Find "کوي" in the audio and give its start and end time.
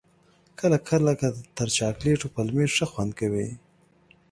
3.19-3.47